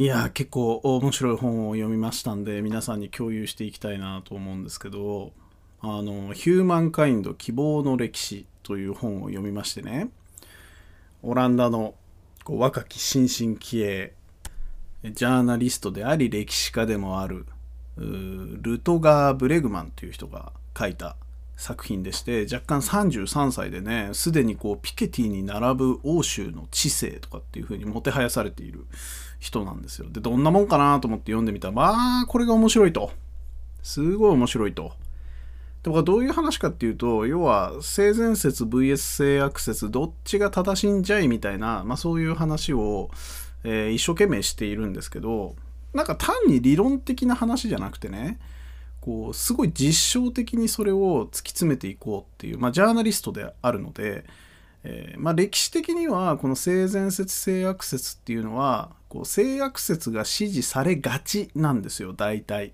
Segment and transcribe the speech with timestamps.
[0.00, 5.32] いや結構面白い本を読みましたんで皆さんに共有していきたいなと思うんですけど
[5.82, 10.08] あの「ヒューマンカインド希望の歴史」という本を読みましてね
[11.22, 11.96] オランダの
[12.44, 14.14] こう若き新進気鋭
[15.04, 17.44] ジャーナリストであり歴史家でもある
[17.98, 21.14] ルトガー・ブレグマンという人が書いた
[21.60, 28.86] 作品でして若干33歳でねすでにこうピケティに並ぶ欧州の知性とかっていう風にもてはやされている
[29.38, 30.08] 人なんですよ。
[30.10, 33.12] でどんなもんかなと思って読んでみたらまあこれが面白いと。
[33.82, 34.92] すごい面白いと。
[35.82, 43.10] でもどういう話かっていうと要は性善説 VS 性悪説どっちが正しいんじゃいみたいな、まあ、そういう話を、
[43.64, 45.56] えー、一生懸命しているんですけど
[45.94, 48.38] なんか単に理論的な話じゃなくてね
[49.00, 54.24] こうすごい実証的にそれを突き詰めていこうっていう、まあ、ジャーナリストであるので、
[54.84, 62.72] えー、まあ、歴史的にはこの性善説性悪説っていうのはこう性悪説が支持されがちなんですよ大体。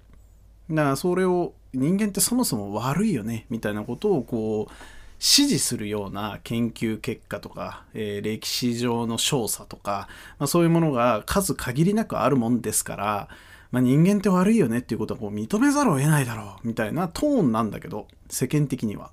[0.71, 4.73] だからそれを人間ってそもそも悪いよねみたいなことをこう
[5.19, 13.29] 支持するような研究結果とか、えー、歴史上の調査とか、まあ、そういうものが数限りなくあるもんですから、
[13.71, 19.13] まあ、人間って悪いよねっていうことはこう認めざるを得ないだろうみたいなトーンなんだけど世間的には。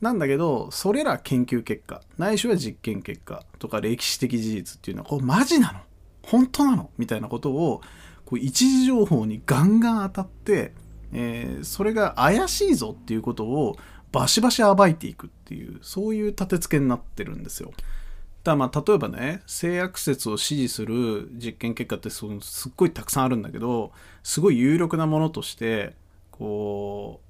[0.00, 5.80] なんだけどそれら研究結果ないしは実験結果とか歴史的事実っていうのはこうマジなの
[6.22, 7.80] 本当なのみたいなことを
[8.26, 10.72] こう一時情報にガンガン当たって、
[11.12, 13.76] えー、それが怪しいぞっていうことを
[14.12, 17.72] バシバシ暴いていくっていうそういう立て付けになってるんですよ。
[18.46, 22.28] だまあ例えばね性悪説を支持する実験結果ってすっ
[22.76, 25.94] ごいたくさんあるんだけどすごい有力なものとして
[26.30, 27.20] こ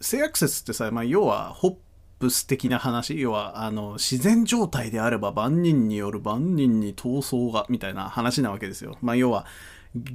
[0.00, 1.74] う性悪説ってさ、まあ、要はホッ
[2.18, 8.98] プス的な話要はあの自然状態であれば万人による万人に闘争がみたいな話なわけですよ。
[9.00, 9.46] まあ、要は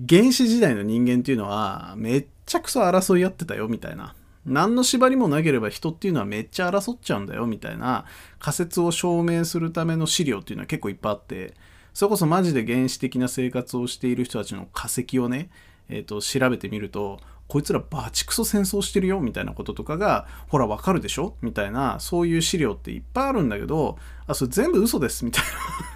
[0.08, 8.06] 原始時代の人間っていうのはめっちゃくそ争い合ってたよみたいな何の縛りもなければ人っていうのはめっちゃ争っちゃうんだよみたいな
[8.40, 11.54] 仮説を証明するための資料っていうのは結構いっぱいあって
[11.94, 15.50] それこそマジで原始的な生活をしている人たちの化石をね、
[15.90, 21.36] えーと、調べてみるとこいつらバチクソ戦争してるよみたいなこととかがほらわかるでしょ？
[21.42, 23.98] みたいなそういう資料っていっぱいあるんだけど
[24.28, 25.44] あそれ全部嘘ですみたい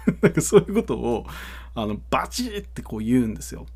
[0.06, 1.26] な なんかそういうことを
[1.74, 3.66] あのバチってこう言うんですよ。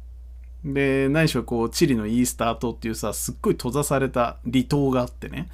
[0.65, 5.49] で、何しろこう、チリのイースター島っていうさ、すっごい閉ざされた離島があってね。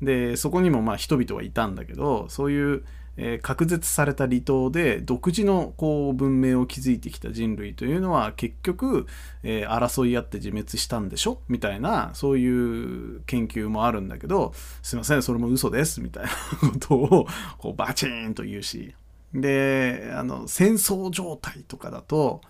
[0.00, 2.84] で、そこにもまあ人々はいたんだけど、そういう、
[3.18, 9.06] えー、隔絶された離島で独自のこう文明を築いてきた人類というのは結局、
[9.42, 11.38] えー、争い合って自滅したんでしょ？
[11.46, 16.30] みたいなそういう研究もあるんだけどすいませんそれも嘘ですみたいな
[16.70, 17.26] ことを
[17.58, 18.94] こうバチーンと言うし
[19.34, 22.40] であの戦争状態とかだと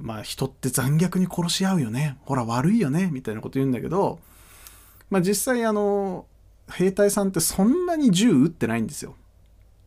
[0.00, 4.18] まあ人って残虐に殺し合うよねほら悪いよねみたいなこと言うんだけど、
[5.10, 6.26] まあ、実際あの
[6.70, 9.16] 兵隊さんってそんなに銃撃ってないんですよ。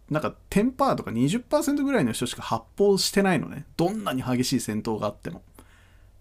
[0.09, 3.65] なんか10%とか20%ぐらいの人しか発砲してないのね。
[3.77, 5.41] どんなに激しい戦闘があっても。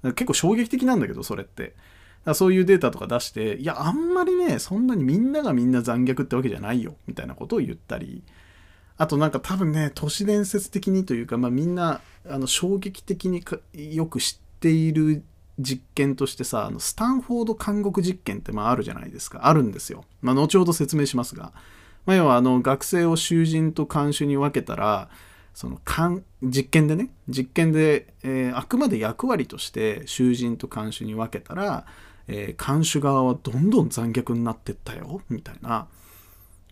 [0.02, 1.74] 結構衝撃的なんだけど、それって。
[2.24, 8.22] だそういうデータとか出して、いや、あんまりね、そんなにみんながみんな残虐ってわけじゃないよ、みたいなことを言ったり、
[9.02, 13.42] あとなんか多分ね、都市伝説的にというか、まあ、みんなあの衝撃的に
[13.74, 15.24] よく知っている
[15.58, 19.40] 実験としてさ、あのスタンフォード監獄実験ってまああるじゃないですか。
[19.48, 20.04] あるんですよ。
[20.20, 21.52] まあ、後ほど説明しますが。
[22.06, 25.08] まあ、要はあの学生を囚人と看守に分けたら、
[25.52, 25.80] その
[26.40, 31.86] 実験でね、実験で、えー、あくまで役割として囚人と看守に分けたら、
[32.28, 35.88] えー、看守側はどんどん残虐になってったよ、みたいな。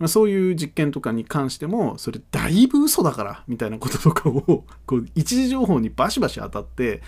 [0.08, 7.02] そういう実験とかに関してもそれだいぶ嘘だからみたいなこととかを こう一時情報にバシバシ当たって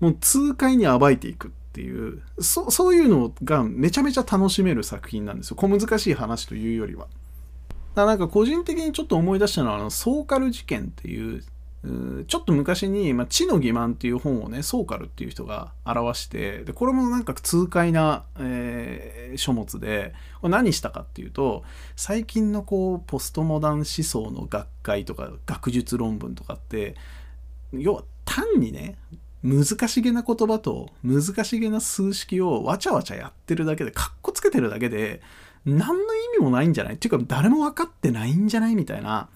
[0.00, 7.06] もう痛快に暴いていくっていうそそういうのがめちゃめちゃ楽しめる作品なんですよ小難しい話というよりは。
[7.94, 11.42] だなんか個人的にちょっと思い出したのはあのソーカル事件っていう
[12.26, 21.62] ちょっと昔に「まあ、知の欺瞞」っていう本をねソーカルっていう人が表してでこれもなんか痛快な、えー、書物でこれ何したかっていうと
[21.94, 26.96] 最近のこうポストモダン思想の学会とか学術論文とかって
[27.72, 28.98] 要は単にね
[29.44, 35.22] 難しげな言葉と難しげな数式をわちゃわちゃやってるだけでかっこつけてるだけで
[35.64, 35.96] 何の意
[36.38, 36.94] 味もないんじゃない？
[36.94, 38.74] っていうか誰も分かってないんじゃない？
[38.74, 39.28] みたいな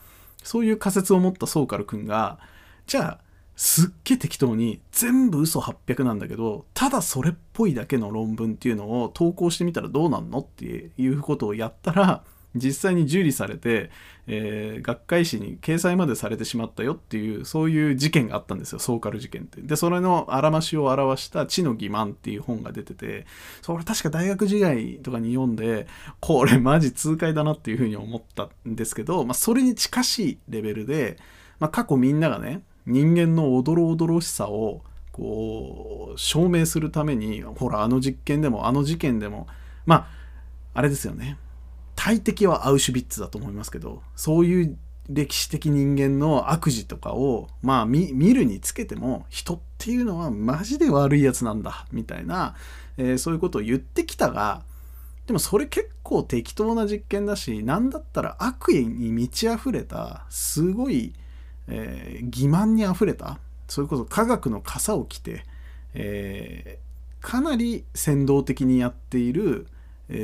[0.43, 2.39] そういう仮説を持ったソーカル君が、
[2.87, 3.19] じゃあ、
[3.55, 12.25] すっげえ適当に全部嘘800なんだけど、ただそれっぽいだけの論文っていうのを投稿してみたらどうなんのっていうことをやったら、
[12.55, 13.91] 実際に受理されて、
[14.27, 19.61] えー、学会誌に掲載までされてしまったよっていうそういう事件があったんですよソーカル事件って。
[19.63, 23.27] でそれのあらましを表した「知の欺瞞」っていう本が出てて
[23.63, 25.87] それ確か大学時代とかに読んで
[26.21, 31.19] これマジ痛快だなっていうふうに思ったんですけど、まあ、それに近しいレベルで、
[31.59, 34.83] まあ、過去みんながね人間のおどろおどろしさを
[35.13, 39.47] こう証明するためにほらあの実験でもあの事件でも
[39.87, 40.23] まあ
[40.75, 41.37] あれですよね。
[41.97, 44.79] 大敵はアウシュビッツだと思いますけどそういう
[45.09, 52.55] 歴史的人間の悪事とかをまあ見るにつけても人っていうのはマジで悪いやつなんだみたいな、
[52.97, 54.63] えー、そういうことを言ってきたが
[55.27, 61.13] でもそれ結構適当な実験だし何だったら悪意に満ち溢れたすごい、
[61.69, 63.39] えー、欺瞞に溢れた
[63.69, 65.45] それこそ科学の傘を着て、
[65.95, 69.67] えー、かなり先導的にやっている、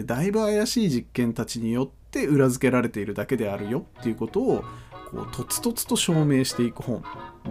[0.05, 4.65] だいぶ怪しい実験たちによって裏付けられているだけであるよっていうことを
[5.11, 7.03] こうとつとつと証明していく本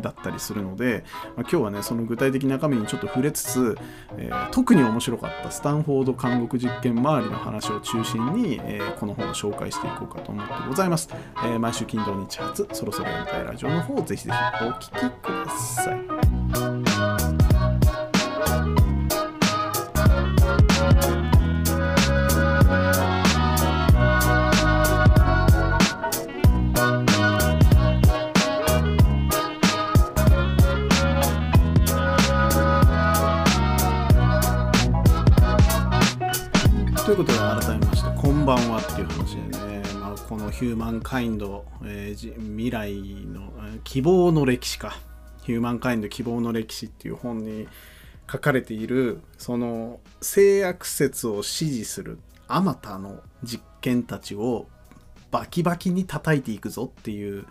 [0.01, 1.03] だったりするので、
[1.35, 3.77] まあ、今日はねその具体的な中身にちょっと触れつつ、
[4.18, 11.09] えー、特に面白かったスタンフォード監獄実験周りの話を中心に、えー、この本を紹介していこうかと思ってございます、
[11.44, 15.95] えー、毎週金土日発そろそろやりたいラジオの方をぜひぜひお聴きくださ
[17.33, 17.36] い。
[37.07, 43.50] ということで改めましてこんばんはっていう話でね、まあ、このヒューマンカインド、えー、未来の
[43.86, 44.98] 希望の歴史か
[45.44, 47.69] ヒューマンカインド希望の歴史っていう本に
[48.30, 52.19] 書かれているその性悪説を支持する
[52.50, 54.68] あまたの実験たちを
[55.31, 57.45] バキバキに叩いていくぞっていう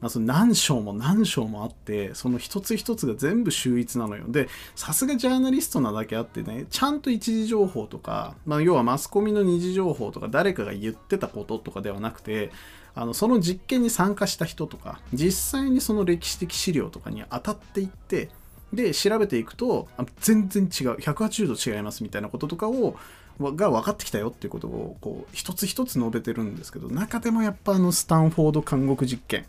[0.00, 4.24] まあ、その何章も何章もあってその一つ一つが全部秀逸なのよ。
[4.28, 12.50] でさすがジャーナリストなだけあってねちゃんと一時情報とか、まあ、要はマスコミの二次情報とか誰かが言ってたこととかではなくて
[12.94, 18.30] あのその実験に参加した人とか実際にその歴史的資料とかに当たっていって
[18.72, 19.88] で調べていくと
[20.20, 22.96] 全然違う180度違いますみたいなこととかを
[23.40, 29.46] が分かってきたよっていうことをこう一つ一つ述べてるんですけど中でもやっぱあのスタンフォード監獄実験。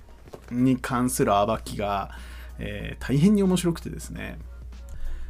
[0.51, 2.11] に関する暴きが、
[2.59, 4.37] えー、大変に面白くてですね。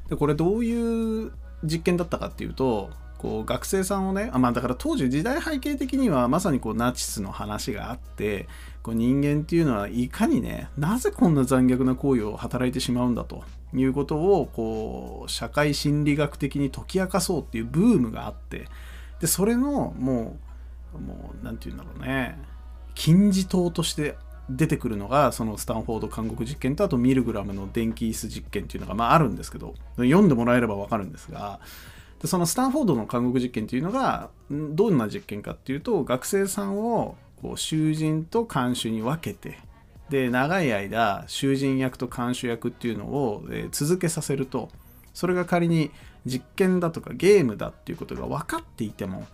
[0.09, 1.31] でこれどういう
[1.63, 8.48] 実験だったかっていうとこう学生さんをねあまあだから当時時代背景的にはまさにこうナチスの話があって
[8.81, 13.44] こう人間っていうのはいかにねなぜこんな残虐な行為を働いてしまうんだと
[13.74, 18.68] いうことをこう社会心理学的に解き明かそうっていうブームがあって
[19.19, 20.39] でそれのも
[20.95, 22.38] うもう何て言うんだろうね
[22.95, 24.18] 金字塔として
[24.56, 31.59] 出てくるのがそのスタンフォード監獄実験とあとミルグラムの電気椅子実験っていうのがまああるんですけど読んでもらえればわかるんですが
[32.21, 39.59] でそのスタンフォードの監獄実験っていうのがどんな実験かっていうと学生さんをこう囚人と看守に分けて
[40.09, 44.69] で長い間囚人役と看守役っていうのを、え、続けさせると
[45.13, 45.89] それが仮に
[46.25, 49.25] 実験だとかゲームだっていうことが分かっていても、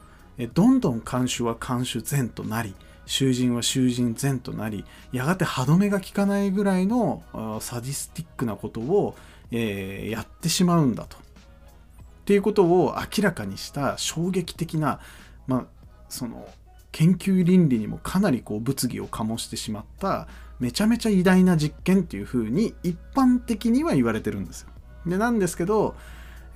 [0.54, 2.74] どんどん看守は看守前となり
[3.07, 7.24] 囚人は囚人前となりやがて歯止めが効かないぐらいの
[7.62, 9.15] サディスティックなことを、
[9.51, 11.18] えー、やってしまうんだと。
[11.18, 11.19] っ
[12.25, 15.00] ていうことを明らかにした衝撃的な、
[15.48, 15.65] まあ、
[16.10, 16.48] その
[16.91, 20.27] 研究倫理にもかなりこう物議を醸してしまった
[20.60, 24.70] めちゃめちゃ偉大な実験っていうふうに一般的には言われてるんですよ。
[25.05, 25.96] でなんですけど、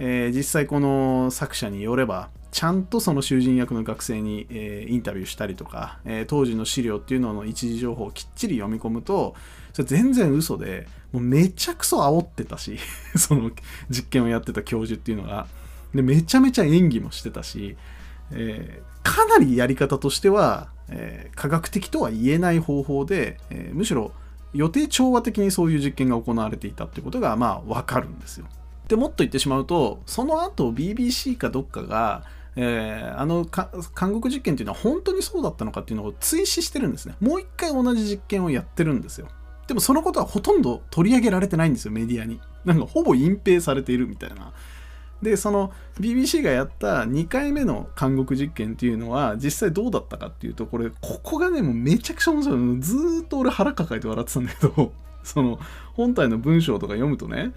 [0.03, 9.35] えー、実際この作者によればちゃんとその囚人役の学生に、えー、インタビューしたりとか、えー、当時の資料っていうのの一時情報をきっちり読み込むと
[9.73, 12.79] それ全然嘘でもうめちゃくそ煽ってたし
[13.15, 13.51] その
[13.91, 15.45] 実験をやってた教授っていうのが
[15.93, 17.77] でめちゃめちゃ演技もしてたし、
[18.31, 24.13] えー、かなりやり方としては、え科学的とは言えない方法で、えむしろ
[24.53, 28.47] 予定調和的にそういう実験が行われていたってことがまあわかるんですよ。
[28.91, 32.23] でもっと言ってしまうとその後 BBC かどっかが
[32.57, 37.15] えー、あの韓国実験っていうのは本当にそうだったのかっていうのを追試してるんですね。
[37.21, 39.29] もう一回同じ実験をやってるんですよ。
[39.67, 42.41] でもそのことはほとんど取り上げられてないんですよ、メディアに。
[42.65, 44.51] なんかほぼ隠蔽されているみたいな。
[45.21, 52.81] で、その BBC がやった2回目の韓国実験っていうのは実際どうだったかっていうと、これ、ここがね、もうめちゃくちゃ面白い。
[52.81, 54.91] ずーっと俺腹抱えて笑ってたんだけど、
[55.23, 55.57] その
[55.93, 57.53] 本体の文章とか読むとね、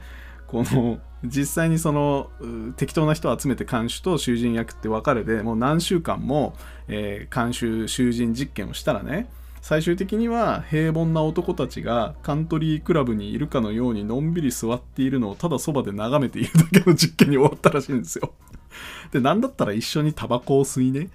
[0.46, 2.30] この実際にその
[2.76, 6.54] 適当な人を集めて監修と囚人役って分かれでもう何週間も、
[6.88, 9.28] えー、監修囚人実験をしたらね
[9.62, 18.34] 最終的には平凡な男たちがカントリークラブにいるかのようにのんびり座っているのをただそばで眺めているだけの実験に終わったらしいんですよ。
[19.12, 21.08] で、なんだったら一緒にタバコを吸いね。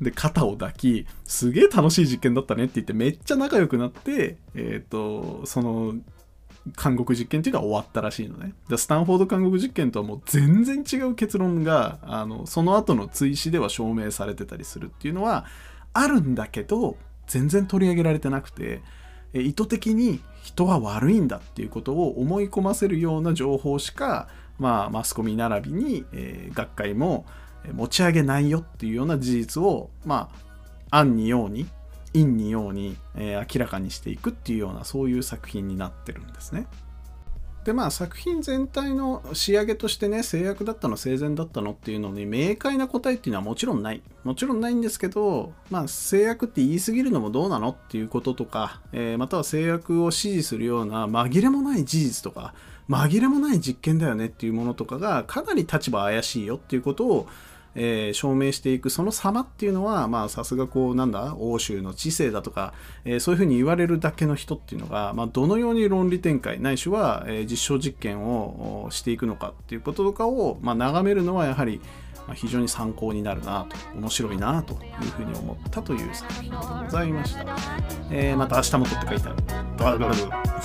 [0.00, 5.94] で、肩を抱き、すげえ楽しい実験だったねって言ってめっちゃ仲良くなって、えっ、ー、と、その
[6.82, 8.54] 監獄実験っていうのは終わったらしいのね。
[8.68, 15.46] でスタンフォード監獄実験とはもう全然違う結論があのその後の追試では証明されてたりするっていうのは
[15.92, 16.96] あるんだけど
[17.26, 18.82] 全然取り上げられてなくて
[19.32, 27.26] 意図的に人は悪いんだっていうことを思い込ませるような情報しか、まあ、マスコミ並びに、えー、学会も
[27.72, 30.30] 持ち上げないよっていうような事実を、ま
[30.90, 31.66] あ、暗にように
[32.24, 36.66] 陰にように、えー、明らかにしていくっていうようなそういう作品になってるんですね。
[37.64, 52.54] でまあ作品全体の仕上げとしてね制約だったの生前だったのっていうのに明快な答えっていうのはもちろんないもちろんないんですけどまあ制約って言い過ぎるのもどうなのっていうこととか、えー、または制約を支持するような紛れもない事実とか
[52.88, 57.26] 紛れもない実験だよねっていうものとかがかなり立場怪しいよっていうことを
[57.76, 62.72] えー、証明していくその様っていうのはまあさすがこうなんだ欧州の知性だとか、
[63.04, 71.80] えー、そういうふうに言われるだけの人っていうのが、まあ、どのように論理展開ないしは、えー、実証実験をしていくのかっていうこととかを、まあ、眺めるのはやはり
[72.34, 77.56] 非常に参考になるなと面白いなというふうに思ったという作品でございました、
[78.10, 80.56] えー、また明日も撮って書いてある。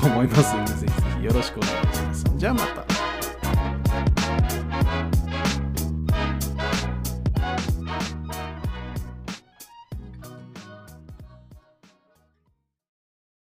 [0.00, 2.99] と思いますのでぜひぜひよろしくお願いしますじゃあまた